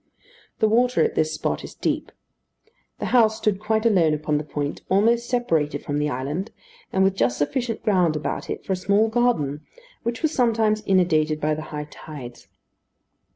[0.57, 2.11] The water at this spot is deep.
[2.97, 6.49] The house stood quite alone upon the point, almost separated from the island,
[6.91, 9.61] and with just sufficient ground about it for a small garden,
[10.01, 12.47] which was sometimes inundated by the high tides.